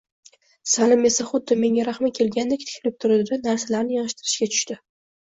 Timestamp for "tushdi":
4.79-4.79